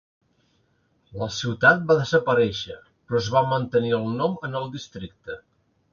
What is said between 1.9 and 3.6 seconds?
va desaparèixer però es va